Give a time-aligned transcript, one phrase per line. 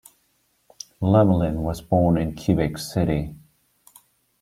[0.99, 3.35] Lemelin was born in Quebec City.